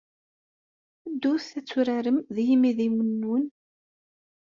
Ddut 1.11 1.47
ad 1.59 1.65
turarem 1.69 2.17
d 2.35 2.37
yimidiwen-nwen. 2.47 3.45